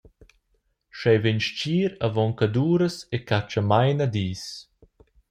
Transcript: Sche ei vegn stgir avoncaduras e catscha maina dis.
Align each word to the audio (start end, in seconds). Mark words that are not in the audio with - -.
Sche 0.95 1.09
ei 1.13 1.19
vegn 1.23 1.41
stgir 1.47 1.91
avoncaduras 2.07 2.95
e 3.15 3.17
catscha 3.27 3.61
maina 3.69 4.05
dis. 4.15 4.43